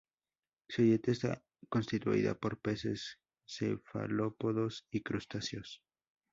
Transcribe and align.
Su 0.67 0.81
dieta 0.81 1.11
está 1.11 1.43
constituida 1.69 2.33
por 2.33 2.57
peces, 2.57 3.19
cefalópodos 3.45 4.87
y 4.89 5.01
crustáceos. 5.01 5.83